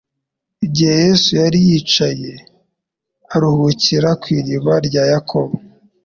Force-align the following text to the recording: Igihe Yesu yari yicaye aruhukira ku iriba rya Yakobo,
Igihe 0.65 0.93
Yesu 1.03 1.29
yari 1.41 1.57
yicaye 1.67 2.31
aruhukira 3.33 4.09
ku 4.21 4.25
iriba 4.37 4.73
rya 4.87 5.03
Yakobo, 5.11 5.53